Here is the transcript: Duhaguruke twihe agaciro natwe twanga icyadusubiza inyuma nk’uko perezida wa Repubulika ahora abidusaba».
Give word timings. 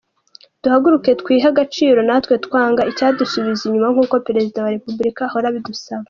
Duhaguruke 0.63 1.09
twihe 1.21 1.45
agaciro 1.51 1.99
natwe 2.07 2.33
twanga 2.45 2.87
icyadusubiza 2.91 3.61
inyuma 3.65 3.87
nk’uko 3.93 4.15
perezida 4.27 4.57
wa 4.63 4.73
Repubulika 4.75 5.21
ahora 5.25 5.45
abidusaba». 5.49 5.99